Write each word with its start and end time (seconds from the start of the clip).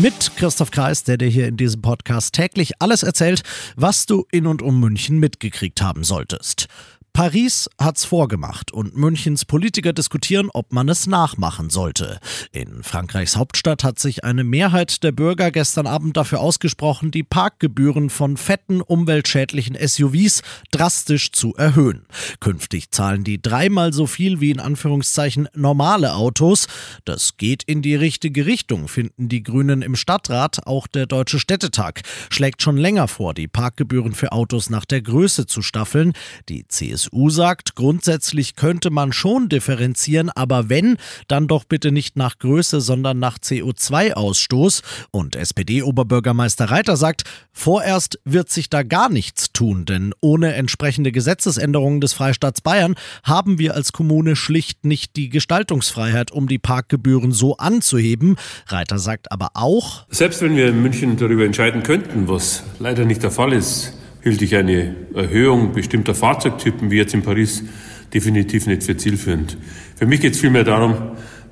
Mit 0.00 0.34
Christoph 0.36 0.70
Kreis, 0.70 1.04
der 1.04 1.18
dir 1.18 1.28
hier 1.28 1.46
in 1.46 1.58
diesem 1.58 1.82
Podcast 1.82 2.34
täglich 2.34 2.72
alles 2.78 3.02
erzählt, 3.02 3.42
was 3.76 4.06
du 4.06 4.24
in 4.32 4.46
und 4.46 4.62
um 4.62 4.80
München 4.80 5.18
mitgekriegt 5.18 5.82
haben 5.82 6.04
solltest. 6.04 6.68
Paris 7.12 7.68
hat's 7.78 8.04
vorgemacht 8.04 8.72
und 8.72 8.96
Münchens 8.96 9.44
Politiker 9.44 9.92
diskutieren, 9.92 10.48
ob 10.54 10.72
man 10.72 10.88
es 10.88 11.06
nachmachen 11.06 11.68
sollte. 11.68 12.18
In 12.52 12.82
Frankreichs 12.82 13.36
Hauptstadt 13.36 13.84
hat 13.84 13.98
sich 13.98 14.24
eine 14.24 14.44
Mehrheit 14.44 15.02
der 15.02 15.12
Bürger 15.12 15.50
gestern 15.50 15.86
Abend 15.86 16.16
dafür 16.16 16.40
ausgesprochen, 16.40 17.10
die 17.10 17.24
Parkgebühren 17.24 18.10
von 18.10 18.36
fetten, 18.36 18.80
umweltschädlichen 18.80 19.76
SUVs 19.76 20.42
drastisch 20.70 21.32
zu 21.32 21.54
erhöhen. 21.56 22.06
Künftig 22.38 22.90
zahlen 22.90 23.24
die 23.24 23.42
dreimal 23.42 23.92
so 23.92 24.06
viel 24.06 24.40
wie 24.40 24.52
in 24.52 24.60
Anführungszeichen 24.60 25.48
normale 25.54 26.14
Autos. 26.14 26.68
Das 27.04 27.36
geht 27.36 27.64
in 27.64 27.82
die 27.82 27.96
richtige 27.96 28.46
Richtung, 28.46 28.88
finden 28.88 29.28
die 29.28 29.42
Grünen 29.42 29.82
im 29.82 29.96
Stadtrat. 29.96 30.66
Auch 30.66 30.86
der 30.86 31.06
Deutsche 31.06 31.40
Städtetag 31.40 32.02
schlägt 32.30 32.62
schon 32.62 32.76
länger 32.76 33.08
vor, 33.08 33.34
die 33.34 33.48
Parkgebühren 33.48 34.12
für 34.12 34.32
Autos 34.32 34.70
nach 34.70 34.84
der 34.84 35.02
Größe 35.02 35.46
zu 35.46 35.60
staffeln. 35.60 36.12
Die 36.48 36.66
CSU 36.68 36.99
CSU 37.00 37.30
sagt, 37.30 37.74
grundsätzlich 37.74 38.56
könnte 38.56 38.90
man 38.90 39.12
schon 39.12 39.48
differenzieren, 39.48 40.30
aber 40.30 40.68
wenn, 40.68 40.96
dann 41.28 41.48
doch 41.48 41.64
bitte 41.64 41.92
nicht 41.92 42.16
nach 42.16 42.38
Größe, 42.38 42.80
sondern 42.80 43.18
nach 43.18 43.38
CO2-Ausstoß. 43.38 44.82
Und 45.10 45.36
SPD-Oberbürgermeister 45.36 46.66
Reiter 46.66 46.96
sagt, 46.96 47.24
vorerst 47.52 48.18
wird 48.24 48.50
sich 48.50 48.70
da 48.70 48.82
gar 48.82 49.08
nichts 49.08 49.52
tun, 49.52 49.84
denn 49.84 50.12
ohne 50.20 50.54
entsprechende 50.54 51.12
Gesetzesänderungen 51.12 52.00
des 52.00 52.12
Freistaats 52.12 52.60
Bayern 52.60 52.94
haben 53.22 53.58
wir 53.58 53.74
als 53.74 53.92
Kommune 53.92 54.36
schlicht 54.36 54.84
nicht 54.84 55.16
die 55.16 55.28
Gestaltungsfreiheit, 55.28 56.30
um 56.30 56.48
die 56.48 56.58
Parkgebühren 56.58 57.32
so 57.32 57.56
anzuheben. 57.56 58.36
Reiter 58.66 58.98
sagt 58.98 59.32
aber 59.32 59.50
auch, 59.54 60.06
selbst 60.10 60.42
wenn 60.42 60.56
wir 60.56 60.68
in 60.68 60.82
München 60.82 61.16
darüber 61.16 61.44
entscheiden 61.44 61.82
könnten, 61.82 62.28
was 62.28 62.62
leider 62.78 63.04
nicht 63.04 63.22
der 63.22 63.30
Fall 63.30 63.52
ist, 63.52 63.94
hielt 64.22 64.42
ich 64.42 64.56
eine 64.56 64.94
Erhöhung 65.14 65.72
bestimmter 65.72 66.14
Fahrzeugtypen 66.14 66.90
wie 66.90 66.96
jetzt 66.96 67.14
in 67.14 67.22
Paris 67.22 67.64
definitiv 68.12 68.66
nicht 68.66 68.82
für 68.82 68.96
zielführend. 68.96 69.56
Für 69.96 70.06
mich 70.06 70.20
geht 70.20 70.34
es 70.34 70.40
vielmehr 70.40 70.64
darum, 70.64 70.94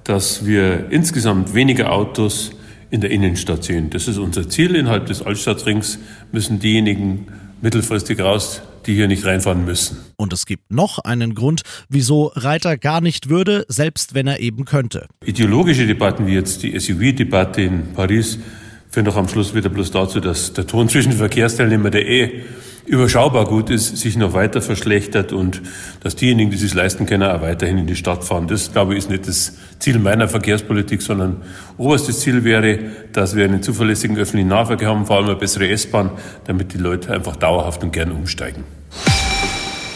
dass 0.05 0.47
wir 0.47 0.91
insgesamt 0.91 1.55
weniger 1.55 1.93
Autos 1.93 2.53
in 2.91 3.01
der 3.01 3.11
Innenstadt 3.11 3.65
sehen. 3.65 3.91
Das 3.91 4.09
ist 4.09 4.19
unser 4.19 4.49
Ziel. 4.49 4.75
Innerhalb 4.75 5.07
des 5.07 5.23
Altstadtrings 5.23 5.99
müssen 6.33 6.59
diejenigen 6.59 7.27
mittelfristig 7.61 8.21
raus, 8.21 8.63
die 8.87 8.95
hier 8.95 9.09
nicht 9.09 9.27
reinfahren 9.27 9.65
müssen. 9.65 9.99
Und 10.17 10.33
es 10.33 10.47
gibt 10.47 10.71
noch 10.71 10.99
einen 11.01 11.35
Grund, 11.35 11.63
wieso 11.89 12.33
Reiter 12.35 12.79
gar 12.79 13.01
nicht 13.01 13.29
würde, 13.29 13.67
selbst 13.69 14.15
wenn 14.15 14.27
er 14.27 14.41
eben 14.41 14.65
könnte. 14.65 15.07
Ideologische 15.25 15.87
Debatten 15.87 16.27
wie 16.27 16.35
jetzt 16.35 16.63
die 16.63 16.79
SUV-Debatte 16.79 17.63
in 17.63 17.93
Paris 17.93 18.39
führen 18.91 19.05
doch 19.05 19.17
am 19.17 19.29
Schluss 19.29 19.55
wieder 19.55 19.69
bloß 19.69 19.91
dazu, 19.91 20.21
dass 20.21 20.53
der 20.53 20.67
Ton 20.67 20.89
zwischen 20.89 21.13
Verkehrsteilnehmern, 21.13 21.93
der 21.93 22.09
eh 22.09 22.43
überschaubar 22.89 23.45
gut 23.45 23.69
ist, 23.69 23.99
sich 23.99 24.17
noch 24.17 24.33
weiter 24.33 24.63
verschlechtert 24.63 25.33
und 25.33 25.61
dass 26.01 26.17
diejenigen, 26.17 26.51
die 26.51 26.57
es 26.57 26.63
sich 26.63 26.75
leisten 26.75 27.05
können, 27.05 27.23
auch 27.23 27.43
weiterhin 27.43 27.77
in 27.77 27.87
die 27.87 27.97
Stadt 27.97 28.25
fahren. 28.25 28.49
Das, 28.49 28.73
glaube 28.73 28.95
ich, 28.95 28.99
ist 28.99 29.11
nicht 29.11 29.29
das 29.29 29.55
Ziel 29.79 29.99
meiner 29.99 30.27
Verkehrspolitik, 30.27 31.03
sondern 31.03 31.43
oberstes 31.77 32.21
Ziel 32.21 32.45
wäre, 32.45 32.79
dass 33.13 33.37
wir 33.37 33.45
einen 33.45 33.63
zuverlässigen 33.63 34.17
öffentlichen 34.17 34.49
Nahverkehr 34.49 34.89
haben, 34.89 35.05
vor 35.05 35.17
allem 35.17 35.27
eine 35.27 35.37
bessere 35.37 35.69
S-Bahn, 35.69 36.11
damit 36.47 36.73
die 36.73 36.79
Leute 36.79 37.13
einfach 37.13 37.37
dauerhaft 37.37 37.83
und 37.85 37.93
gern 37.93 38.11
umsteigen. 38.11 38.65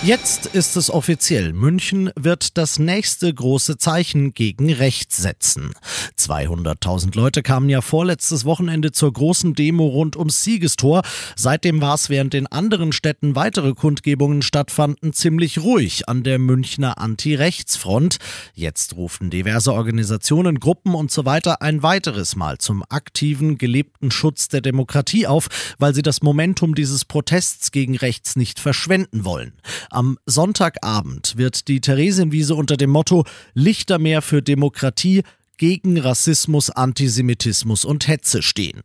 Jetzt 0.04 0.46
ist 0.46 0.76
es 0.76 0.90
offiziell. 0.90 1.52
München 1.52 2.10
wird 2.16 2.58
das 2.58 2.80
nächste 2.80 3.32
große 3.32 3.78
Zeichen 3.78 4.34
gegen 4.34 4.72
rechts 4.72 5.18
setzen. 5.18 5.74
200.000 6.18 7.14
Leute 7.14 7.44
kamen 7.44 7.68
ja 7.68 7.82
vorletztes 7.82 8.44
Wochenende 8.44 8.90
zur 8.90 9.12
großen 9.12 9.54
Demo 9.54 9.86
rund 9.86 10.16
ums 10.16 10.42
Siegestor. 10.42 11.02
Seitdem 11.36 11.80
war 11.80 11.94
es, 11.94 12.10
während 12.10 12.34
in 12.34 12.48
anderen 12.48 12.90
Städten 12.90 13.36
weitere 13.36 13.74
Kundgebungen 13.74 14.42
stattfanden, 14.42 15.12
ziemlich 15.12 15.60
ruhig 15.60 16.08
an 16.08 16.24
der 16.24 16.40
Münchner 16.40 16.98
Anti-Rechts-Front. 16.98 18.16
Jetzt 18.54 18.96
rufen 18.96 19.30
diverse 19.30 19.72
Organisationen, 19.72 20.58
Gruppen 20.58 20.96
und 20.96 21.12
so 21.12 21.26
weiter 21.26 21.62
ein 21.62 21.84
weiteres 21.84 22.34
Mal 22.34 22.58
zum 22.58 22.82
aktiven, 22.88 23.56
gelebten 23.56 24.10
Schutz 24.10 24.48
der 24.48 24.62
Demokratie 24.62 25.28
auf, 25.28 25.46
weil 25.78 25.94
sie 25.94 26.02
das 26.02 26.22
Momentum 26.22 26.74
dieses 26.74 27.04
Protests 27.04 27.70
gegen 27.70 27.96
rechts 27.96 28.34
nicht 28.34 28.58
verschwenden 28.58 29.24
wollen. 29.24 29.52
Am 29.92 30.16
Sonntagabend 30.24 31.36
wird 31.36 31.68
die 31.68 31.82
Theresienwiese 31.82 32.54
unter 32.54 32.78
dem 32.78 32.88
Motto 32.88 33.26
Lichtermeer 33.52 34.22
für 34.22 34.40
Demokratie 34.40 35.22
gegen 35.58 35.98
Rassismus, 35.98 36.70
Antisemitismus 36.70 37.84
und 37.84 38.08
Hetze 38.08 38.40
stehen. 38.40 38.80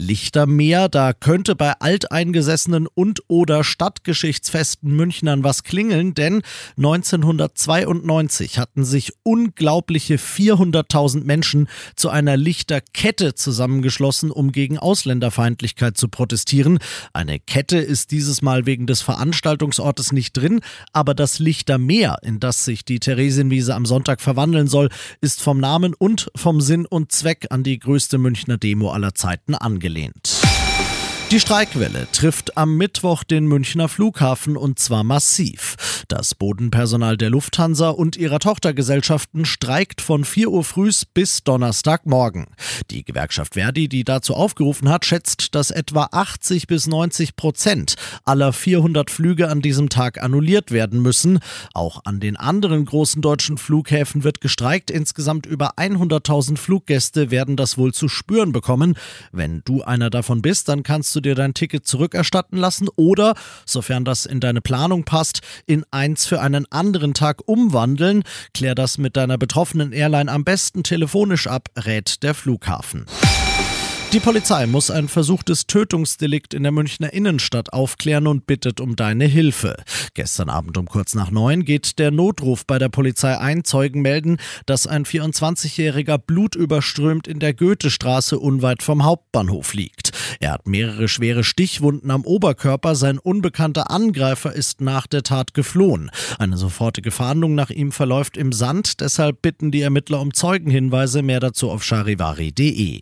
Lichtermeer, 0.00 0.88
da 0.88 1.12
könnte 1.12 1.54
bei 1.54 1.74
alteingesessenen 1.78 2.86
und 2.86 3.20
oder 3.28 3.62
stadtgeschichtsfesten 3.62 4.96
Münchnern 4.96 5.44
was 5.44 5.62
klingeln, 5.62 6.14
denn 6.14 6.40
1992 6.78 8.58
hatten 8.58 8.84
sich 8.84 9.12
unglaubliche 9.24 10.16
400.000 10.16 11.24
Menschen 11.24 11.68
zu 11.96 12.08
einer 12.08 12.38
Lichterkette 12.38 13.34
zusammengeschlossen, 13.34 14.30
um 14.30 14.52
gegen 14.52 14.78
Ausländerfeindlichkeit 14.78 15.98
zu 15.98 16.08
protestieren. 16.08 16.78
Eine 17.12 17.38
Kette 17.38 17.76
ist 17.76 18.10
dieses 18.10 18.40
Mal 18.40 18.64
wegen 18.64 18.86
des 18.86 19.02
Veranstaltungsortes 19.02 20.12
nicht 20.12 20.32
drin, 20.32 20.60
aber 20.94 21.12
das 21.14 21.38
Lichtermeer, 21.38 22.16
in 22.22 22.40
das 22.40 22.64
sich 22.64 22.86
die 22.86 23.00
Theresienwiese 23.00 23.74
am 23.74 23.84
Sonntag 23.84 24.22
verwandeln 24.22 24.66
soll, 24.66 24.88
ist 25.20 25.42
vom 25.42 25.60
Namen 25.60 25.92
und 25.92 26.30
vom 26.34 26.62
Sinn 26.62 26.86
und 26.86 27.12
Zweck 27.12 27.48
an 27.50 27.62
die 27.64 27.78
größte 27.78 28.16
Münchner 28.16 28.56
Demo 28.56 28.92
aller 28.92 29.14
Zeiten 29.14 29.54
angelegt 29.54 29.89
abgelehnt. 29.90 30.39
Die 31.30 31.38
Streikwelle 31.38 32.08
trifft 32.10 32.56
am 32.56 32.76
Mittwoch 32.76 33.22
den 33.22 33.46
Münchner 33.46 33.88
Flughafen 33.88 34.56
und 34.56 34.80
zwar 34.80 35.04
massiv. 35.04 35.76
Das 36.08 36.34
Bodenpersonal 36.34 37.16
der 37.16 37.30
Lufthansa 37.30 37.90
und 37.90 38.16
ihrer 38.16 38.40
Tochtergesellschaften 38.40 39.44
streikt 39.44 40.00
von 40.00 40.24
4 40.24 40.50
Uhr 40.50 40.64
früh 40.64 40.90
bis 41.14 41.44
Donnerstagmorgen. 41.44 42.48
Die 42.90 43.04
Gewerkschaft 43.04 43.54
Verdi, 43.54 43.88
die 43.88 44.02
dazu 44.02 44.34
aufgerufen 44.34 44.88
hat, 44.88 45.04
schätzt, 45.04 45.54
dass 45.54 45.70
etwa 45.70 46.08
80 46.10 46.66
bis 46.66 46.88
90 46.88 47.36
Prozent 47.36 47.94
aller 48.24 48.52
400 48.52 49.08
Flüge 49.08 49.48
an 49.48 49.62
diesem 49.62 49.88
Tag 49.88 50.20
annulliert 50.20 50.72
werden 50.72 51.00
müssen. 51.00 51.38
Auch 51.74 52.00
an 52.06 52.18
den 52.18 52.36
anderen 52.36 52.84
großen 52.86 53.22
deutschen 53.22 53.56
Flughäfen 53.56 54.24
wird 54.24 54.40
gestreikt. 54.40 54.90
Insgesamt 54.90 55.46
über 55.46 55.78
100.000 55.78 56.56
Fluggäste 56.56 57.30
werden 57.30 57.54
das 57.54 57.78
wohl 57.78 57.94
zu 57.94 58.08
spüren 58.08 58.50
bekommen. 58.50 58.96
Wenn 59.30 59.62
du 59.64 59.82
einer 59.82 60.10
davon 60.10 60.42
bist, 60.42 60.68
dann 60.68 60.82
kannst 60.82 61.14
du 61.14 61.19
dir 61.20 61.34
dein 61.34 61.54
Ticket 61.54 61.86
zurückerstatten 61.86 62.58
lassen 62.58 62.88
oder, 62.96 63.34
sofern 63.66 64.04
das 64.04 64.26
in 64.26 64.40
deine 64.40 64.60
Planung 64.60 65.04
passt, 65.04 65.40
in 65.66 65.84
eins 65.90 66.26
für 66.26 66.40
einen 66.40 66.70
anderen 66.70 67.14
Tag 67.14 67.42
umwandeln. 67.46 68.22
Klär 68.54 68.74
das 68.74 68.98
mit 68.98 69.16
deiner 69.16 69.38
betroffenen 69.38 69.92
Airline 69.92 70.30
am 70.30 70.44
besten 70.44 70.82
telefonisch 70.82 71.46
ab, 71.46 71.68
rät 71.76 72.22
der 72.22 72.34
Flughafen. 72.34 73.06
Die 74.12 74.18
Polizei 74.18 74.66
muss 74.66 74.90
ein 74.90 75.06
versuchtes 75.06 75.68
Tötungsdelikt 75.68 76.52
in 76.52 76.64
der 76.64 76.72
Münchner 76.72 77.12
Innenstadt 77.12 77.72
aufklären 77.72 78.26
und 78.26 78.44
bittet 78.44 78.80
um 78.80 78.96
deine 78.96 79.26
Hilfe. 79.26 79.76
Gestern 80.14 80.50
Abend 80.50 80.76
um 80.78 80.86
kurz 80.86 81.14
nach 81.14 81.30
neun 81.30 81.64
geht 81.64 82.00
der 82.00 82.10
Notruf 82.10 82.66
bei 82.66 82.80
der 82.80 82.88
Polizei 82.88 83.38
ein. 83.38 83.62
Zeugen 83.62 84.02
melden, 84.02 84.38
dass 84.66 84.88
ein 84.88 85.04
24-jähriger 85.04 86.18
blutüberströmt 86.18 87.28
in 87.28 87.38
der 87.38 87.54
Goethestraße 87.54 88.36
unweit 88.36 88.82
vom 88.82 89.04
Hauptbahnhof 89.04 89.74
liegt. 89.74 90.09
Er 90.40 90.52
hat 90.52 90.66
mehrere 90.66 91.08
schwere 91.08 91.44
Stichwunden 91.44 92.10
am 92.10 92.24
Oberkörper. 92.24 92.94
Sein 92.94 93.18
unbekannter 93.18 93.90
Angreifer 93.90 94.52
ist 94.52 94.80
nach 94.80 95.06
der 95.06 95.22
Tat 95.22 95.54
geflohen. 95.54 96.10
Eine 96.38 96.56
sofortige 96.56 97.10
Fahndung 97.10 97.54
nach 97.54 97.70
ihm 97.70 97.92
verläuft 97.92 98.36
im 98.36 98.52
Sand. 98.52 99.00
Deshalb 99.00 99.42
bitten 99.42 99.70
die 99.70 99.82
Ermittler 99.82 100.20
um 100.20 100.34
Zeugenhinweise. 100.34 101.22
Mehr 101.22 101.40
dazu 101.40 101.70
auf 101.70 101.84
charivari.de. 101.84 103.00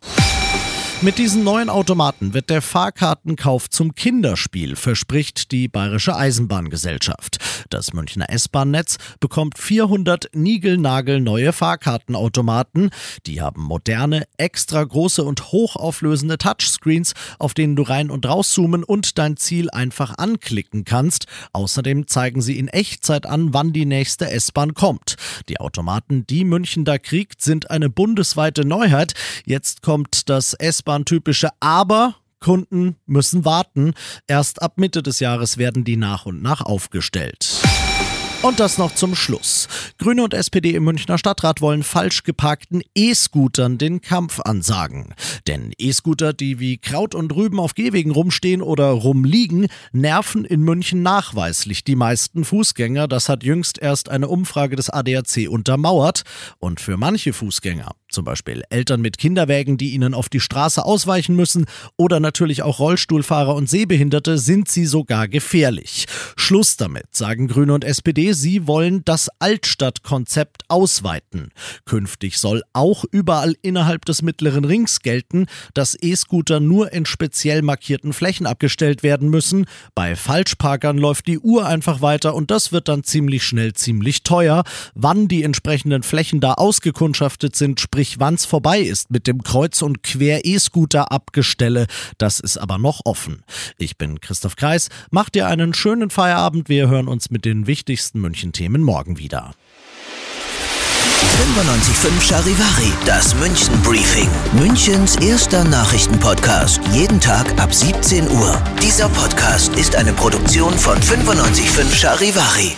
Mit 1.01 1.17
diesen 1.17 1.45
neuen 1.45 1.69
Automaten 1.69 2.33
wird 2.33 2.49
der 2.49 2.61
Fahrkartenkauf 2.61 3.69
zum 3.69 3.95
Kinderspiel, 3.95 4.75
verspricht 4.75 5.53
die 5.53 5.69
Bayerische 5.69 6.13
Eisenbahngesellschaft. 6.13 7.37
Das 7.69 7.93
Münchner 7.93 8.29
S-Bahn-Netz 8.29 8.97
bekommt 9.21 9.57
400 9.57 10.31
niegelnagelneue 10.33 11.53
Fahrkartenautomaten. 11.53 12.89
Die 13.27 13.39
haben 13.39 13.63
moderne, 13.63 14.25
extra 14.37 14.83
große 14.83 15.23
und 15.23 15.53
hochauflösende 15.53 16.37
Touchscreens, 16.37 17.13
auf 17.37 17.53
denen 17.53 17.77
du 17.77 17.83
rein 17.83 18.09
und 18.11 18.27
rauszoomen 18.27 18.83
und 18.83 19.17
dein 19.17 19.37
Ziel 19.37 19.69
einfach 19.69 20.17
anklicken 20.17 20.83
kannst. 20.83 21.27
Außerdem 21.53 22.07
zeigen 22.07 22.41
sie 22.41 22.59
in 22.59 22.67
Echtzeit 22.67 23.25
an, 23.25 23.53
wann 23.53 23.71
die 23.71 23.85
nächste 23.85 24.29
S-Bahn 24.29 24.73
kommt. 24.73 25.15
Die 25.47 25.61
Automaten, 25.61 26.27
die 26.27 26.43
München 26.43 26.83
da 26.83 26.97
kriegt, 26.97 27.41
sind 27.41 27.71
eine 27.71 27.89
bundesweite 27.89 28.65
Neuheit. 28.65 29.13
Jetzt 29.45 29.81
kommt 29.81 30.27
das 30.27 30.53
S-Bahn-typische 30.89 31.49
Aber 31.59 32.15
Kunden 32.39 32.95
müssen 33.05 33.45
warten. 33.45 33.93
Erst 34.25 34.63
ab 34.63 34.73
Mitte 34.77 35.03
des 35.03 35.19
Jahres 35.19 35.59
werden 35.59 35.83
die 35.83 35.97
nach 35.97 36.25
und 36.25 36.41
nach 36.41 36.61
aufgestellt. 36.61 37.61
Und 38.41 38.61
das 38.61 38.77
noch 38.77 38.95
zum 38.95 39.15
Schluss. 39.15 39.67
Grüne 39.97 40.23
und 40.23 40.33
SPD 40.33 40.73
im 40.73 40.85
Münchner 40.85 41.17
Stadtrat 41.17 41.59
wollen 41.59 41.83
falsch 41.83 42.23
geparkten 42.23 42.81
E-Scootern 42.95 43.77
den 43.77 43.99
Kampf 43.99 44.39
ansagen. 44.39 45.13
Denn 45.45 45.73
E-Scooter, 45.77 46.31
die 46.31 46.57
wie 46.57 46.77
Kraut 46.77 47.13
und 47.13 47.35
Rüben 47.35 47.59
auf 47.59 47.75
Gehwegen 47.75 48.11
rumstehen 48.11 48.61
oder 48.61 48.91
rumliegen, 48.91 49.67
nerven 49.91 50.45
in 50.45 50.61
München 50.61 51.03
nachweislich 51.03 51.83
die 51.83 51.97
meisten 51.97 52.45
Fußgänger. 52.45 53.09
Das 53.09 53.27
hat 53.27 53.43
jüngst 53.43 53.77
erst 53.77 54.07
eine 54.07 54.29
Umfrage 54.29 54.77
des 54.77 54.89
ADAC 54.89 55.49
untermauert. 55.49 56.23
Und 56.59 56.79
für 56.79 56.95
manche 56.95 57.33
Fußgänger 57.33 57.91
zum 58.09 58.25
Beispiel 58.25 58.63
Eltern 58.69 59.01
mit 59.01 59.17
Kinderwägen, 59.17 59.77
die 59.77 59.91
ihnen 59.91 60.13
auf 60.13 60.29
die 60.29 60.39
Straße 60.39 60.83
ausweichen 60.83 61.35
müssen 61.35 61.65
oder 61.97 62.19
natürlich 62.19 62.63
auch 62.63 62.79
Rollstuhlfahrer 62.79 63.55
und 63.55 63.69
Sehbehinderte 63.69 64.37
sind 64.37 64.69
sie 64.69 64.85
sogar 64.85 65.27
gefährlich. 65.27 66.05
Schluss 66.35 66.77
damit, 66.77 67.15
sagen 67.15 67.47
Grüne 67.47 67.73
und 67.73 67.83
SPD, 67.83 68.33
sie 68.33 68.67
wollen 68.67 69.03
das 69.05 69.29
Altstadtkonzept 69.39 70.63
ausweiten. 70.67 71.51
Künftig 71.85 72.37
soll 72.37 72.63
auch 72.73 73.05
überall 73.11 73.55
innerhalb 73.61 74.05
des 74.05 74.21
mittleren 74.21 74.65
Rings 74.65 74.99
gelten, 75.01 75.45
dass 75.73 75.97
E-Scooter 75.99 76.59
nur 76.59 76.91
in 76.93 77.05
speziell 77.05 77.61
markierten 77.61 78.13
Flächen 78.13 78.45
abgestellt 78.45 79.03
werden 79.03 79.29
müssen. 79.29 79.65
Bei 79.95 80.15
Falschparkern 80.15 80.97
läuft 80.97 81.27
die 81.27 81.39
Uhr 81.39 81.65
einfach 81.65 82.01
weiter 82.01 82.35
und 82.35 82.51
das 82.51 82.71
wird 82.71 82.87
dann 82.87 83.03
ziemlich 83.03 83.43
schnell 83.43 83.73
ziemlich 83.73 84.23
teuer. 84.23 84.63
Wann 84.95 85.27
die 85.27 85.43
entsprechenden 85.43 86.03
Flächen 86.03 86.39
da 86.39 86.53
ausgekundschaftet 86.53 87.55
sind, 87.55 87.79
sprich 87.99 88.17
wann's 88.17 88.45
vorbei 88.45 88.79
ist 88.79 89.11
mit 89.11 89.27
dem 89.27 89.43
Kreuz- 89.43 89.81
und 89.81 90.03
Quer-E-Scooter-Abgestelle. 90.03 91.85
Das 92.17 92.39
ist 92.39 92.57
aber 92.57 92.77
noch 92.77 93.01
offen. 93.03 93.43
Ich 93.77 93.97
bin 93.97 94.21
Christoph 94.21 94.55
Kreis. 94.55 94.87
Macht 95.11 95.35
dir 95.35 95.47
einen 95.47 95.73
schönen 95.73 96.09
Feierabend. 96.09 96.69
Wir 96.69 96.87
hören 96.87 97.09
uns 97.09 97.29
mit 97.29 97.43
den 97.43 97.67
wichtigsten 97.67 98.21
München-Themen 98.21 98.83
morgen 98.83 99.17
wieder. 99.17 99.51
95.5 100.95 102.21
Charivari, 102.21 102.93
das 103.05 103.35
München 103.35 103.81
Briefing. 103.81 104.29
Münchens 104.53 105.17
erster 105.17 105.65
Nachrichtenpodcast. 105.65 106.79
Jeden 106.93 107.19
Tag 107.19 107.59
ab 107.59 107.73
17 107.73 108.29
Uhr. 108.29 108.63
Dieser 108.81 109.09
Podcast 109.09 109.75
ist 109.75 109.97
eine 109.97 110.13
Produktion 110.13 110.71
von 110.71 110.97
95.5 110.99 111.93
Charivari. 111.93 112.77